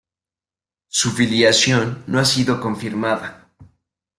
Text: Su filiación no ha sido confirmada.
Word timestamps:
Su 0.87 1.11
filiación 1.11 2.03
no 2.07 2.17
ha 2.17 2.25
sido 2.25 2.59
confirmada. 2.59 3.49